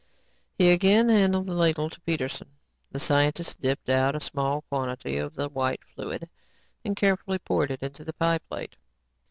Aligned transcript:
He 0.57 0.71
again 0.71 1.09
handed 1.09 1.45
the 1.45 1.53
ladle 1.53 1.87
to 1.91 2.01
Peterson. 2.01 2.49
The 2.91 2.99
scientist 2.99 3.61
dipped 3.61 3.87
out 3.87 4.15
a 4.15 4.19
small 4.19 4.61
quantity 4.63 5.17
of 5.17 5.35
the 5.35 5.47
white 5.47 5.81
fluid 5.93 6.27
and 6.83 6.95
carefully 6.95 7.37
poured 7.37 7.69
it 7.69 7.83
into 7.83 8.03
the 8.03 8.13
pie 8.13 8.39
plate. 8.39 8.77